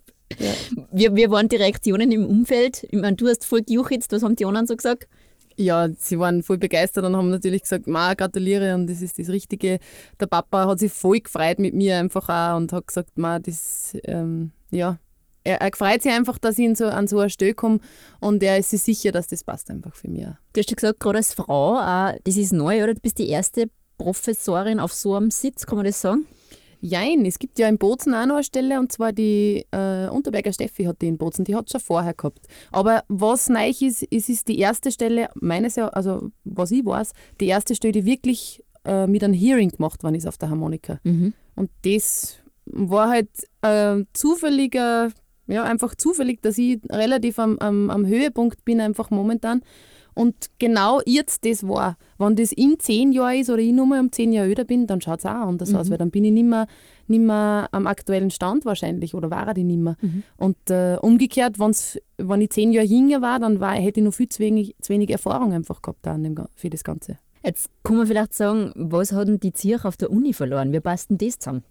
[0.93, 2.85] Wie, wie waren die Reaktionen im Umfeld?
[2.85, 5.09] Ich meine, du hast voll gejuchzt, was haben die anderen so gesagt?
[5.61, 9.29] Ja, sie waren voll begeistert und haben natürlich gesagt, Ma, gratuliere und das ist das
[9.29, 9.81] Richtige.
[10.21, 13.97] Der Papa hat sich voll gefreut mit mir einfach auch und hat gesagt, Ma, das,
[14.05, 14.99] ähm, ja,
[15.43, 17.81] er, er freut sich einfach, dass ich in so, an so eine Stelle komme
[18.21, 20.27] und er ist sich sicher, dass das passt einfach für mich.
[20.53, 22.95] Du hast ja gesagt, gerade als Frau, auch, das ist neu, oder?
[22.95, 26.27] Du bist die erste Professorin auf so einem Sitz, kann man das sagen?
[26.81, 30.53] Jein, es gibt ja in Bozen auch noch eine Stelle und zwar die äh, Unterberger
[30.53, 32.47] Steffi hat die in Bozen, die hat es schon vorher gehabt.
[32.71, 37.13] Aber was neu ist, ist, ist die erste Stelle, meines Jahr, also was ich weiß,
[37.41, 41.01] die erste Stelle, die wirklich äh, mit einem Hearing gemacht worden ist auf der Harmonika.
[41.03, 41.35] Mhm.
[41.57, 43.29] Und das war halt
[43.63, 45.11] äh, zufälliger,
[45.47, 49.63] ja, einfach zufällig, dass ich relativ am, am, am Höhepunkt bin, einfach momentan.
[50.19, 51.97] Und genau jetzt das war.
[52.19, 54.89] Wenn das in zehn Jahren ist oder ich nur mal um zehn Jahre älter bin,
[54.89, 56.67] dann schaut es auch anders aus, weil dann bin ich nicht mehr,
[57.07, 59.97] nicht mehr am aktuellen Stand wahrscheinlich oder war ich nicht mehr.
[60.37, 64.13] Und äh, umgekehrt, wenn's, wenn ich zehn Jahre jünger war, dann war, hätte ich noch
[64.13, 67.19] viel zu wenig, zu wenig Erfahrung einfach gehabt an dem, für das Ganze.
[67.45, 70.73] Jetzt kann man vielleicht sagen, was hat denn die Zirch auf der Uni verloren?
[70.73, 71.63] Wie passt denn das zusammen?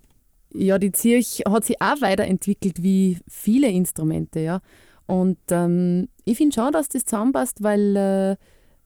[0.54, 4.62] Ja, die Zirch hat sich auch weiterentwickelt wie viele Instrumente, ja.
[5.08, 8.36] Und ähm, ich finde schon, dass das zusammenpasst, weil äh,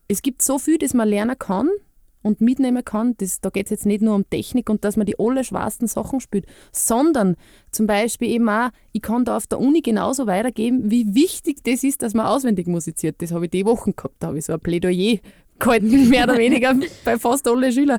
[0.08, 1.68] es gibt so viel, das man lernen kann
[2.22, 3.16] und mitnehmen kann.
[3.18, 6.20] Das, da geht es jetzt nicht nur um Technik und dass man die allerschwersten Sachen
[6.20, 7.36] spielt, sondern
[7.70, 11.82] zum Beispiel eben auch, ich kann da auf der Uni genauso weitergeben, wie wichtig das
[11.82, 13.16] ist, dass man auswendig musiziert.
[13.20, 15.18] Das habe ich die Wochen gehabt, da habe ich so ein Plädoyer
[15.62, 17.98] gehalten, mehr oder weniger bei fast allen Schülern,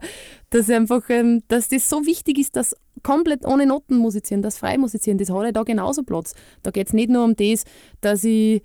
[0.50, 4.78] dass einfach, ähm, dass das so wichtig ist, dass komplett ohne Noten musizieren, das frei
[4.78, 6.34] musizieren, das hat ja da genauso Platz.
[6.62, 7.66] Da geht es nicht nur um das,
[8.02, 8.62] dass ich,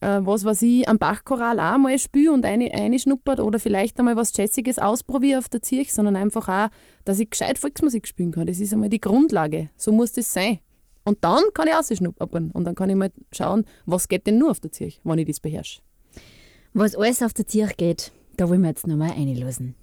[0.00, 3.98] äh, was weiß ich, am Bachchoral auch mal spiele und eine, eine schnuppert oder vielleicht
[3.98, 6.68] einmal was Jazziges ausprobiere auf der Zirch, sondern einfach auch,
[7.04, 8.46] dass ich gescheit Volksmusik spielen kann.
[8.46, 9.70] Das ist einmal die Grundlage.
[9.76, 10.58] So muss das sein.
[11.04, 14.50] Und dann kann ich ausschnuppern und dann kann ich mal schauen, was geht denn nur
[14.50, 15.80] auf der Zirch, wenn ich das beherrsche.
[16.72, 19.74] Was alles auf der Zirch geht, da wollen wir jetzt nochmal einlösen.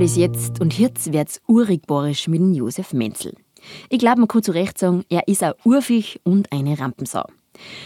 [0.00, 3.34] War das jetzt und jetzt wird's urig borisch mit dem Josef Menzel.
[3.90, 7.24] Ich glaube, man kann zu Recht sagen, er ist ein Urviech und eine Rampensau.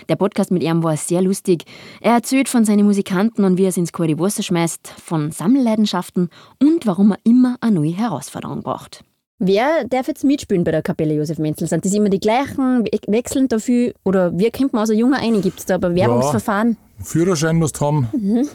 [0.09, 1.65] Der Podcast mit ihm war sehr lustig.
[2.01, 6.29] Er erzählt von seinen Musikanten und wie er sie ins kalte Wasser schmeißt, von Sammelleidenschaften
[6.63, 9.03] und warum er immer eine neue Herausforderung braucht.
[9.41, 11.67] Wer darf jetzt mitspielen bei der Kapelle Josef Menzel?
[11.67, 13.93] Sind das immer die gleichen, we- wechseln dafür?
[14.05, 15.43] Oder wie kommt man aus ein junger ein?
[15.43, 16.77] Gibt es da aber Werbungsverfahren?
[17.03, 18.07] Führerschein musst haben,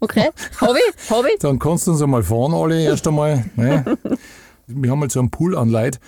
[0.00, 0.30] Okay,
[0.60, 1.38] hab ich, hab ich.
[1.40, 3.44] dann kannst du uns einmal fahren, alle erst einmal.
[3.56, 3.84] Ne?
[4.68, 5.98] Wir haben halt so einen Pool an Leuten,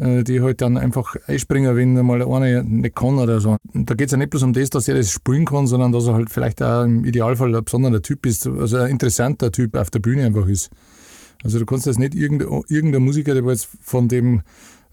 [0.00, 3.56] äh, die halt dann einfach einspringen, wenn mal einer nicht kann oder so.
[3.72, 6.06] Da geht es ja nicht bloß um das, dass er das spielen kann, sondern dass
[6.06, 9.90] er halt vielleicht auch im Idealfall ein besonderer Typ ist, also ein interessanter Typ auf
[9.90, 10.70] der Bühne einfach ist.
[11.44, 14.42] Also du kannst jetzt nicht irgendein, irgendein Musiker, der jetzt von dem,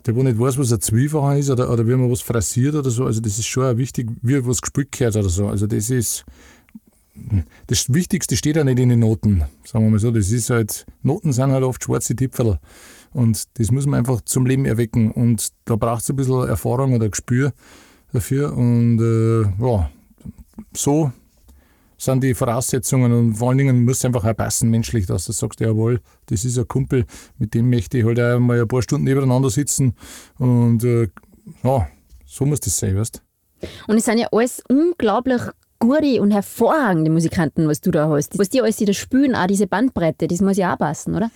[0.05, 2.91] der wo nicht weiß, was ein Zwiefacher ist oder, oder wie man was frasiert oder
[2.91, 5.47] so, also das ist schon auch wichtig, wie was gespielt gehört oder so.
[5.47, 6.23] Also das ist,
[7.67, 10.12] das Wichtigste steht ja nicht in den Noten, sagen wir mal so.
[10.12, 12.60] Das ist halt, Noten sind halt oft schwarze Tipferl.
[13.13, 15.12] Und das muss man einfach zum Leben erwecken.
[15.12, 17.54] Und da braucht es ein bisschen Erfahrung oder Gespür
[18.12, 18.54] dafür.
[18.54, 19.89] Und äh, ja,
[20.75, 21.12] so
[21.97, 25.32] sind die Voraussetzungen und vor allen Dingen muss es einfach auch passen menschlich, dass du
[25.32, 27.06] sagst, jawohl, das ist ein Kumpel,
[27.38, 29.95] mit dem möchte ich halt auch mal ein paar Stunden nebeneinander sitzen
[30.38, 31.08] und äh,
[31.63, 31.88] ja,
[32.25, 33.21] so muss das sein, weißt
[33.88, 35.41] Und es sind ja alles unglaublich
[35.79, 38.38] gute und hervorragende Musikanten, was du da hast.
[38.39, 41.29] Was die alles wieder spielen, auch diese Bandbreite, das muss ja auch passen, oder?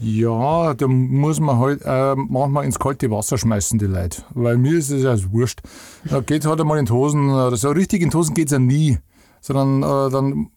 [0.00, 4.22] Ja, da muss man halt äh, manchmal ins kalte Wasser schmeißen, die Leute.
[4.34, 5.60] Weil mir ist es ja wurscht.
[6.04, 8.52] Da geht halt einmal in die Hosen, oder so richtig in die Hosen geht es
[8.52, 8.98] ja nie.
[9.40, 10.50] Sondern äh, dann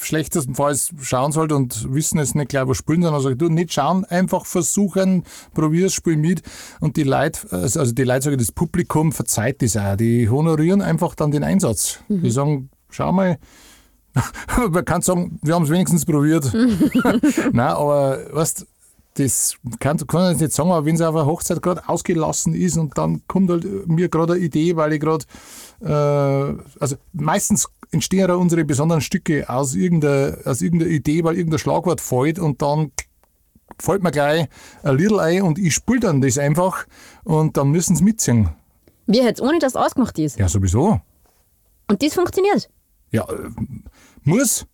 [0.00, 4.04] schlechtestenfalls schauen sollte und wissen es nicht gleich, was spielen, sondern sagen, du nicht schauen,
[4.04, 5.24] einfach versuchen,
[5.54, 6.42] probier es, spiel mit.
[6.80, 9.96] Und die Leute, also die Leute sagen, das Publikum verzeiht das auch.
[9.96, 12.00] Die honorieren einfach dann den Einsatz.
[12.08, 13.38] Die sagen, schau mal,
[14.70, 16.52] man kann sagen, wir haben es wenigstens probiert.
[17.52, 18.66] Nein, aber weißt
[19.14, 22.54] das kann, kann ich jetzt nicht sagen, aber wenn es auf einer Hochzeit gerade ausgelassen
[22.54, 25.24] ist und dann kommt halt mir gerade eine Idee, weil ich gerade,
[25.82, 31.58] äh, also meistens entstehen ja unsere besonderen Stücke aus irgendeiner, aus irgendeiner Idee, weil irgendein
[31.58, 32.90] Schlagwort fällt und dann
[33.78, 34.48] fällt mir gleich
[34.82, 36.86] ein Lidl ein und ich spiele dann das einfach
[37.24, 38.48] und dann müssen sie mitziehen.
[39.06, 40.38] Wie jetzt, ohne dass es ausgemacht ist.
[40.38, 41.00] Ja, sowieso.
[41.88, 42.70] Und das funktioniert.
[43.10, 43.50] Ja, äh,
[44.22, 44.66] muss.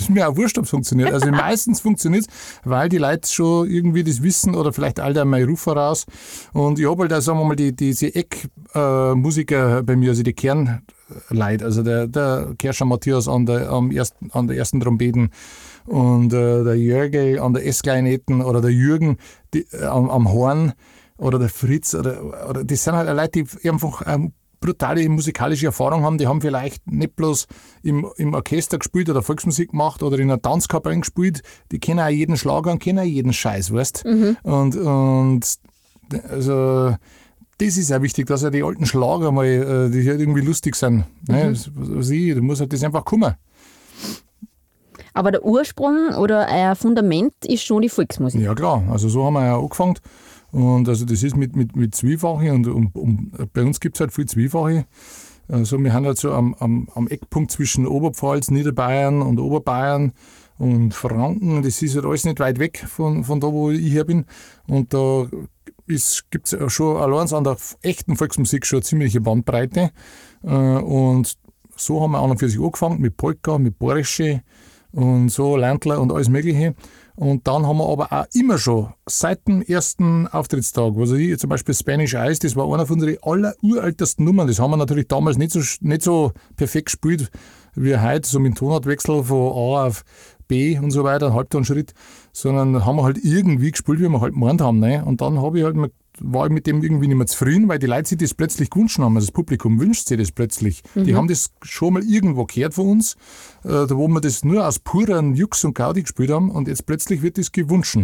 [0.00, 1.12] Das ist mir auch wurscht, ob es funktioniert.
[1.12, 2.34] Also meistens funktioniert es,
[2.64, 6.06] weil die Leute schon irgendwie das wissen oder vielleicht all der mein Ruf voraus.
[6.54, 10.32] Und ich habe halt auch, sagen wir mal, die, diese Eckmusiker bei mir, also die
[10.32, 15.28] Kernleute, also der, der Kerscher Matthias an der, am ersten, an der ersten Trompeten
[15.84, 19.18] und äh, der Jörgel an der S-Kleineten oder der Jürgen
[19.52, 20.72] die, äh, am, am Horn
[21.18, 26.04] oder der Fritz oder, oder das sind halt Leute, die einfach ähm, brutale musikalische Erfahrung
[26.04, 27.46] haben, die haben vielleicht nicht bloß
[27.82, 31.42] im, im Orchester gespielt oder Volksmusik gemacht oder in einer Tanzkapelle gespielt,
[31.72, 34.04] die kennen auch jeden Schlager und kennen auch jeden Scheiß, weißt
[34.42, 35.58] Und, und
[36.28, 36.94] also
[37.58, 40.76] das ist auch wichtig, dass ja die alten Schlager mal, äh, die halt irgendwie lustig
[40.76, 41.04] sind.
[41.28, 41.54] Ne?
[41.74, 43.34] Was ich, da muss halt das einfach kommen.
[45.12, 48.40] Aber der Ursprung oder ein Fundament ist schon die Volksmusik.
[48.40, 49.94] Ja klar, also so haben wir ja angefangen.
[50.52, 54.00] Und also das ist mit, mit, mit Zwiefache und, und, und bei uns gibt es
[54.00, 54.86] halt viel Zwiefache.
[55.48, 60.12] Also wir haben halt so am, am, am Eckpunkt zwischen Oberpfalz, Niederbayern und Oberbayern
[60.58, 61.62] und Franken.
[61.62, 64.26] Das ist halt alles nicht weit weg von, von da, wo ich her bin.
[64.68, 65.26] Und da
[66.30, 69.90] gibt es schon allein an der echten Volksmusik schon eine ziemliche Bandbreite.
[70.44, 71.36] Äh, Und
[71.76, 74.42] so haben wir an und für sich angefangen mit Polka, mit Borische
[74.92, 76.74] und so Ländler und alles Mögliche.
[77.16, 81.50] Und dann haben wir aber auch immer schon seit dem ersten Auftrittstag, also ich zum
[81.50, 83.54] Beispiel Spanish Eyes, das war einer von unseren aller
[84.18, 84.46] Nummern.
[84.46, 87.30] Das haben wir natürlich damals nicht so, nicht so perfekt gespielt
[87.74, 90.02] wie heute, so mit Tonartwechsel von A auf
[90.48, 91.92] B und so weiter, Halbtonschritt,
[92.32, 94.80] sondern haben wir halt irgendwie gespielt, wie wir halt gemeint haben.
[94.80, 95.04] Ne?
[95.04, 97.78] Und dann habe ich halt mal war ich mit dem irgendwie nicht mehr zufrieden, weil
[97.78, 99.16] die Leute sich das plötzlich gewünscht haben.
[99.16, 100.82] Also das Publikum wünscht sich das plötzlich.
[100.94, 103.14] Die haben das schon mal irgendwo gehört von uns,
[103.64, 106.86] äh, da wo wir das nur aus purem Jux und Gaudi gespielt haben und jetzt
[106.86, 107.98] plötzlich wird das gewünscht.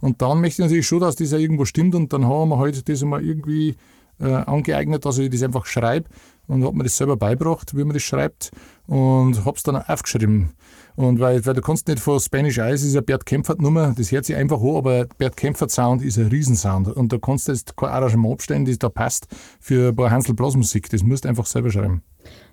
[0.00, 2.58] Und dann möchte ich natürlich schon, dass das ja irgendwo stimmt und dann haben wir
[2.58, 3.76] halt das mal irgendwie
[4.18, 6.08] äh, angeeignet, dass ich das einfach schreibe
[6.46, 8.50] und habe mir das selber beigebracht, wie man das schreibt
[8.86, 10.50] und habe es dann aufgeschrieben.
[10.96, 14.12] Und weil, weil du kannst nicht von Spanish Eyes, ist ja Bert Kempfert Nummer, das
[14.12, 17.52] hört sich einfach an, aber Bert Kempfert Sound ist ein Riesensound und da kannst du
[17.52, 19.26] jetzt kein Arrangement abstellen, das da passt
[19.60, 20.90] für ein paar Hansel Blasmusik.
[20.90, 22.02] Das musst du einfach selber schreiben.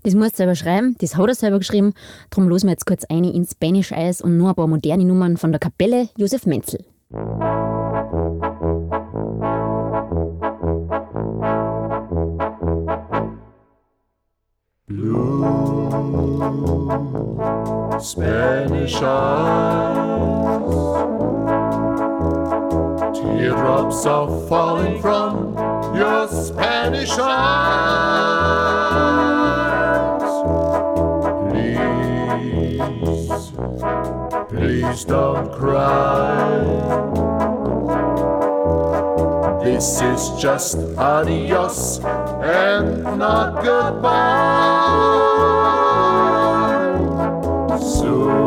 [0.04, 1.94] Das musst du selber schreiben, das hat er selber geschrieben.
[2.30, 5.38] Darum losen wir jetzt kurz eine in Spanish Eyes und nur ein paar moderne Nummern
[5.38, 6.86] von der Kapelle Josef Menzel.
[18.00, 20.18] Spanish eyes.
[23.18, 25.56] Teardrops are falling from
[25.96, 27.58] your Spanish eyes.
[32.70, 33.52] Please,
[34.50, 36.38] please don't cry.
[39.64, 45.18] This is just adios and not goodbye
[48.18, 48.47] you.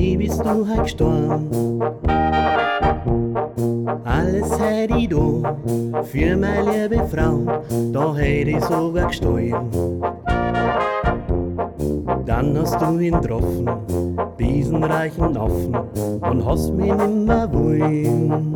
[0.00, 1.80] Mich bist du halt gestorben.
[4.04, 5.56] Alles hätt ich da,
[6.04, 9.54] für meine liebe Frau, da hätt ich sogar gestohlen.
[12.26, 13.68] Dann hast du ihn getroffen,
[14.38, 15.76] diesen reichen Affen,
[16.20, 18.54] und hast mich nimmer wollen.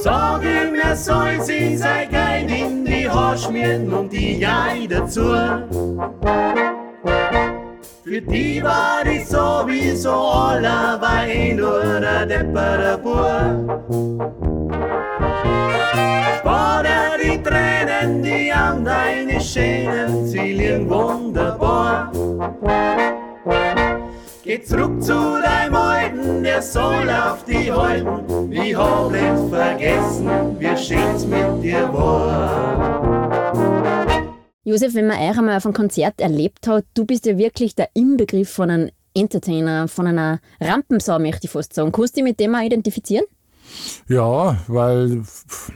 [0.00, 5.22] Sag ihm, er soll sich sein Gein in die Haare schmieren und die Jai dazu.
[8.04, 13.80] Für die war ich sowieso aller, war eh nur der deppere Bur.
[16.38, 22.12] Spar dir die Tränen, die an deine Schäden, sie liegen wunderbar.
[24.44, 28.52] Geh zurück zu deinem Alten, der soll auf die halten.
[28.52, 33.35] Ich hab nicht vergessen, wie schön's mit dir war.
[34.66, 37.88] Josef, wenn man euch einmal auf einem Konzert erlebt hat, du bist ja wirklich der
[37.94, 41.92] Inbegriff von einem Entertainer, von einer Rampensau, möchte ich fast sagen.
[41.92, 43.24] Kannst du dich mit dem auch identifizieren?
[44.08, 45.22] Ja, weil,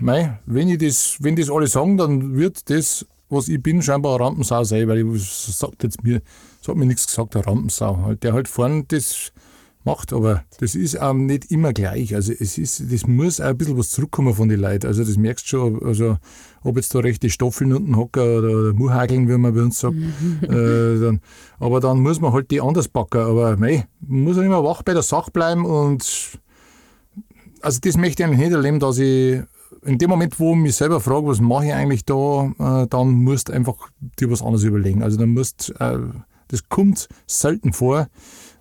[0.00, 4.16] mei, wenn, ich das, wenn das alle sagen, dann wird das, was ich bin, scheinbar
[4.16, 6.20] eine Rampensau sein, weil ich sagt jetzt mir,
[6.58, 7.96] das hat mir nichts gesagt, eine Rampensau.
[7.98, 9.32] Halt, Der halt vorne das
[9.84, 12.14] macht, aber das ist auch nicht immer gleich.
[12.14, 14.86] Also es ist, das muss auch ein bisschen was zurückkommen von den Leuten.
[14.86, 16.18] Also das merkst du schon, also
[16.62, 19.96] ob jetzt da rechte Stoffeln unten hocken oder, oder Muhageln, wie man bei uns sagt.
[20.42, 21.20] äh, dann,
[21.58, 23.22] aber dann muss man halt die anders packen.
[23.22, 26.38] Aber mei, man muss ja immer wach bei der Sache bleiben und
[27.62, 29.42] also das möchte ich eigentlich nicht erleben, dass ich
[29.82, 33.10] in dem Moment, wo ich mich selber frage, was mache ich eigentlich da, äh, dann
[33.12, 35.02] musst du einfach dir was anderes überlegen.
[35.02, 35.98] Also dann musst, äh,
[36.48, 38.08] das kommt selten vor.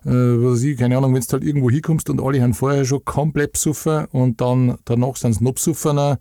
[0.04, 3.04] Äh, was ich, keine Ahnung, wenn du halt irgendwo hinkommst und alle haben vorher schon
[3.04, 6.18] komplett besoffen und dann danach sind sie noch besoffener,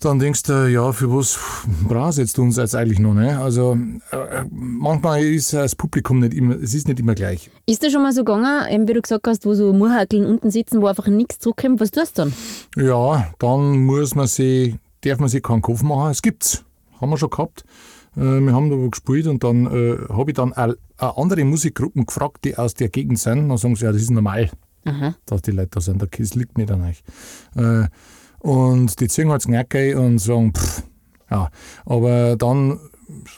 [0.00, 1.38] dann denkst du, ja, für was
[1.88, 3.14] brauchst jetzt uns jetzt eigentlich noch?
[3.14, 3.38] Ne?
[3.38, 3.78] Also
[4.10, 7.50] äh, manchmal ist das Publikum nicht immer, es ist nicht immer gleich.
[7.66, 10.50] Ist das schon mal so gegangen, eben wie du gesagt hast, wo so Murhakeln unten
[10.50, 11.80] sitzen, wo einfach nichts zurückkommt?
[11.80, 12.34] Was tust du dann?
[12.76, 16.10] Ja, dann muss man sich, darf man sich keinen Kopf machen.
[16.10, 16.62] Es gibt's,
[17.00, 17.64] haben wir schon gehabt.
[18.16, 21.44] Äh, wir haben da wo gespielt und dann äh, habe ich dann auch, auch andere
[21.44, 23.48] Musikgruppen gefragt, die aus der Gegend sind.
[23.48, 24.50] Dann sagen sie, ja, das ist normal,
[24.84, 25.14] Aha.
[25.26, 26.02] dass die Leute da sind.
[26.02, 27.02] Das liegt nicht an euch.
[27.56, 27.88] Äh,
[28.38, 30.82] und die ziehen halt das und sagen, pff,
[31.30, 31.50] ja.
[31.86, 32.78] Aber dann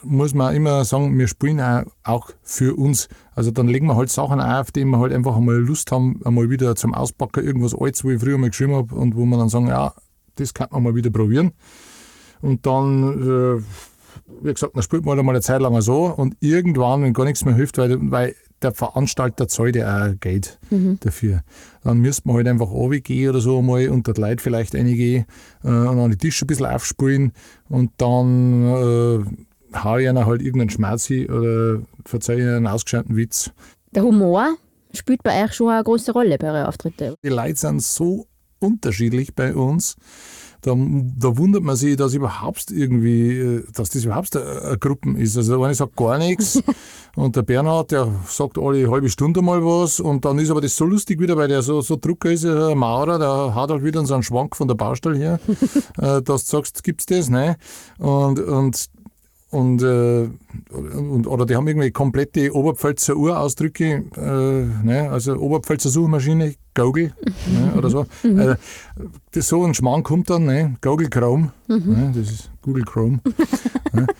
[0.02, 1.60] muss man immer sagen, wir spielen
[2.04, 3.08] auch, für uns.
[3.34, 6.50] Also dann legen wir halt Sachen auf, die wir halt einfach einmal Lust haben, einmal
[6.50, 9.48] wieder zum Auspacken, irgendwas Altes, wo ich früher mal geschrieben habe und wo wir dann
[9.48, 9.92] sagen, ja,
[10.36, 11.52] das kann man mal wieder probieren.
[12.42, 13.62] Und dann, äh,
[14.42, 17.24] wie gesagt, dann spielt man halt einmal eine Zeit lang so und irgendwann, wenn gar
[17.24, 20.58] nichts mehr hilft, weil, weil der Veranstalter zahlt ja auch Geld
[21.00, 21.42] dafür.
[21.84, 25.26] Dann müsste man halt einfach runtergehen oder so mal unter die Leute vielleicht reingehen
[25.62, 27.32] äh, und an die Tische ein bisschen aufspulen
[27.68, 29.24] und dann äh,
[29.74, 33.50] hau ich einer halt irgendeinen Schmerz hin oder verzeihe ihnen einen ausgeschnitten Witz.
[33.94, 34.56] Der Humor
[34.92, 37.14] spielt bei euch schon eine große Rolle bei euren Auftritten.
[37.22, 38.26] Die Leute sind so
[38.58, 39.96] unterschiedlich bei uns.
[40.66, 45.36] Da, da wundert man sich, dass überhaupt irgendwie, äh, dass das überhaupt eine, Gruppe ist.
[45.36, 46.60] Also der eine sagt gar nichts
[47.14, 50.76] und der Bernhard, der sagt alle halbe Stunde mal was und dann ist aber das
[50.76, 54.04] so lustig wieder, weil der so, so Drucker ist, ein Maurer, der hat halt wieder
[54.04, 55.40] so einen Schwank von der Baustelle her,
[55.98, 57.56] äh, dass du sagst, gibt's das, ne?
[57.98, 58.90] Und, und
[59.50, 60.28] und, äh,
[60.70, 67.12] und, oder die haben irgendwie komplette Oberpfälzer Urausdrücke, äh, ne, also Oberpfälzer Suchmaschine, Google
[67.46, 68.06] ne, oder so.
[68.24, 68.56] Äh,
[69.32, 73.20] das so ein Schmarrn kommt dann, ne, Google Chrome, ne, das ist Google Chrome.
[73.92, 74.06] ne.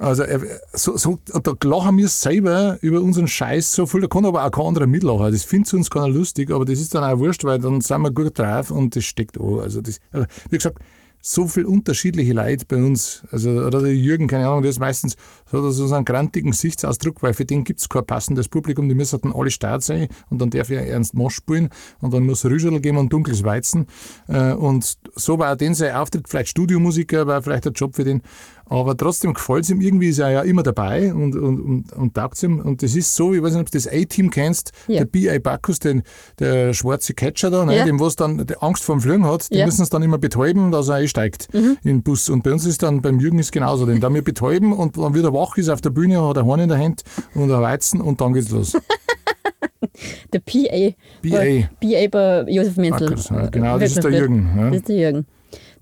[0.00, 0.40] Also äh,
[0.72, 4.50] so, so, da lachen wir selber über unseren Scheiß so viel, da kann aber auch
[4.50, 5.30] kein anderer mitlachen.
[5.30, 8.10] Das findet uns keiner lustig, aber das ist dann auch wurscht, weil dann sind wir
[8.10, 9.60] gut drauf und das steckt an.
[9.60, 10.78] Also das, äh, wie gesagt,
[11.22, 13.22] so viel unterschiedliche Leute bei uns.
[13.30, 15.16] Also, oder der Jürgen, keine Ahnung, der ist meistens
[15.50, 18.94] so, er so einen grantigen Gesichtsausdruck, weil für den gibt es kein passendes Publikum, die
[18.94, 21.68] müssen dann alle stark sein und dann darf er Ernst Mosch spielen
[22.00, 23.86] und dann muss Rüschel geben und dunkles Weizen.
[24.28, 28.04] Äh, Und so war auch den sein Auftritt, vielleicht Studiomusiker, war vielleicht ein Job für
[28.04, 28.22] den.
[28.70, 32.14] Aber trotzdem gefällt es ihm irgendwie, ist er ja immer dabei und, und, und, und
[32.14, 32.60] taugt ihm.
[32.60, 34.98] Und das ist so, ich weiß nicht, ob du das A-Team kennst, Ja.
[35.00, 35.38] der B.A.
[35.40, 36.02] Bacchus, den,
[36.38, 37.84] der schwarze Catcher da, ne, Ja.
[37.84, 39.66] dem was dann die Angst vor dem Fliegen hat, die Ja.
[39.66, 42.28] müssen es dann immer betäuben, dass er einsteigt in den Bus.
[42.30, 45.14] Und bei uns ist dann, beim Jürgen ist genauso, den da wir betäuben und dann
[45.14, 47.02] wieder wach ist auf der Bühne, hat er Horn in der Hand
[47.34, 48.76] und ein Weizen und dann geht's los.
[50.32, 50.94] Der PA.
[51.22, 51.68] B.A.
[51.80, 53.08] PA bei Josef Menzel.
[53.08, 54.12] Bacchus, ja, genau, das ist der.
[54.12, 54.48] Jürgen.
[54.56, 55.26] Das ist der Jürgen.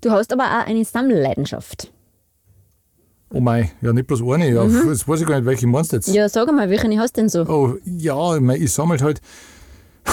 [0.01, 1.91] Du hast aber auch eine Sammelleidenschaft.
[3.31, 5.97] Oh mei, ja nicht bloß eine, ja, jetzt weiß ich gar nicht, welche meinst du
[5.97, 6.07] jetzt.
[6.07, 7.43] Ja, sag mal, welche hast du denn so?
[7.43, 9.21] Oh, ja, ich, mein, ich sammle halt.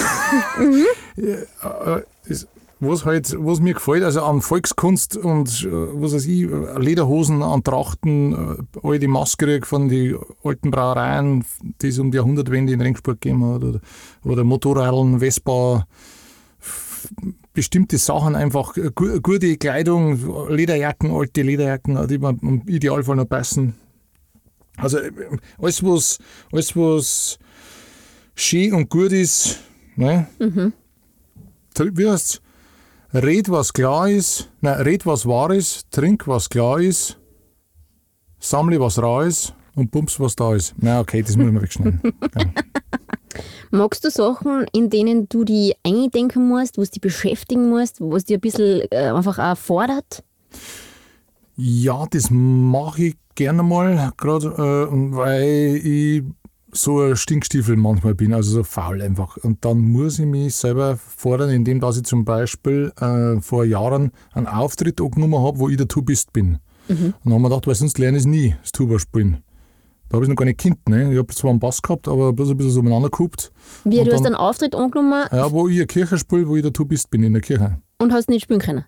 [1.16, 2.48] äh, ist,
[2.78, 6.46] was halt, was mir gefällt, also an Volkskunst und äh, was weiß ich,
[6.78, 8.32] Lederhosen an Trachten,
[8.82, 11.44] äh, alte Maske von den alten Brauereien,
[11.80, 13.80] die es um die Jahrhundertwende in Ringsport gegeben hat, oder,
[14.24, 15.86] oder Motorradeln, Vespa,
[17.56, 23.28] bestimmte Sachen einfach, äh, gu- gute Kleidung, Lederjacken, alte Lederjacken, die mir im Idealfall noch
[23.28, 23.74] passen.
[24.76, 25.10] Also äh,
[25.58, 26.18] alles, was,
[26.52, 27.38] alles, was
[28.36, 29.58] schön und gut ist,
[29.96, 30.28] ne?
[31.74, 32.40] Tr- Wie heißt's?
[33.14, 37.18] Red, was klar ist, nein, red, was wahr ist, trink, was klar ist,
[38.38, 40.74] sammle, was rar ist und bums, was da ist.
[40.78, 42.00] Na, okay, das muss ich mal wegschneiden.
[42.04, 42.44] Ja.
[43.70, 48.38] Magst du Sachen, in denen du die eindenken musst, was dich beschäftigen musst, was dir
[48.38, 50.22] ein bisschen äh, einfach auch fordert?
[51.56, 56.22] Ja, das mache ich gerne mal, gerade äh, weil ich
[56.72, 59.36] so ein Stinkstiefel manchmal bin, also so faul einfach.
[59.38, 64.12] Und dann muss ich mich selber fordern, indem dass ich zum Beispiel äh, vor Jahren
[64.32, 66.58] einen Auftritt angenommen habe, wo ich der Tubist bin.
[66.88, 69.42] Und dann haben wir gedacht, weil sonst lerne ich es nie, das Tuba spielen.
[70.08, 71.12] Da habe ich noch gar nicht Kind, ne?
[71.12, 73.52] Ich habe zwar einen Bass gehabt, aber bloß ein bisschen so umeinander gehabt.
[73.84, 76.56] Wie, Und du hast dann- einen Auftritt angenommen Ja, wo ich eine Kirche spiele, wo
[76.56, 77.78] ich der Tubist bin in der Kirche.
[77.98, 78.84] und hast nicht spielen können.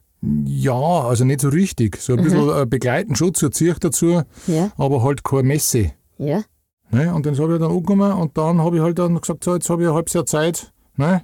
[0.46, 1.96] Ja, also nicht so richtig.
[2.00, 5.92] So ein bisschen äh, begleiten schon zur Kirche dazu, Ja, aber halt keine Messe.
[6.18, 6.42] ja.
[6.90, 7.12] Ne?
[7.14, 9.68] Und das habe ich dann angenommen und dann habe ich halt dann gesagt, so, jetzt
[9.68, 10.72] habe ich ein halbes Jahr Zeit.
[10.96, 11.22] Ne?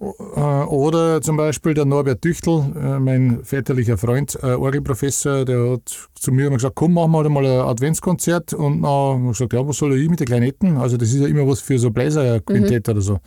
[0.00, 6.08] Äh, Oder zum Beispiel der Norbert Düchtel, äh, mein väterlicher Freund, äh, Orgelprofessor, der hat
[6.14, 8.54] zu mir immer gesagt, komm, machen wir mal ein Adventskonzert.
[8.54, 10.78] Und dann habe ich gesagt, ja, was soll ich mit den Klarinetten?
[10.78, 13.18] Also das ist ja immer was für so Bläserquintett oder so.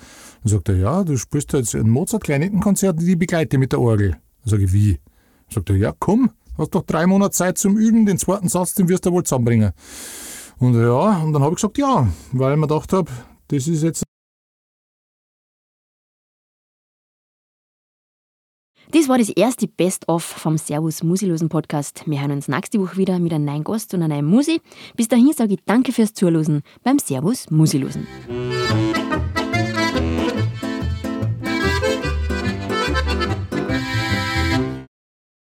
[0.43, 4.11] Dann sagt er, ja, du spielst jetzt ein Mozart-Kleinettenkonzert, die begleite mit der Orgel.
[4.11, 4.93] Dann sage ich, wie?
[4.93, 8.73] Dann sagt er, ja, komm, hast doch drei Monate Zeit zum Üben, den zweiten Satz,
[8.73, 9.73] den wirst du wohl zusammenbringen.
[10.57, 13.11] Und ja, und dann habe ich gesagt, ja, weil ich mir gedacht habe,
[13.49, 14.03] das ist jetzt
[18.93, 22.03] Das war das erste Best-of vom Servus Musilosen Podcast.
[22.05, 24.61] Wir hören uns nächste Woche wieder mit einem neuen Gast und einer neuen Musi.
[24.95, 28.05] Bis dahin sage ich danke fürs Zuhören beim Servus Musilosen.